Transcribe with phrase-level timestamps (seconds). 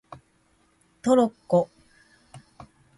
[1.03, 1.69] トロッコ